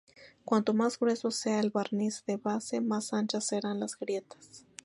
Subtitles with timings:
[0.45, 4.65] Cuanto más grueso sea el barniz de base, más anchas serán las grietas.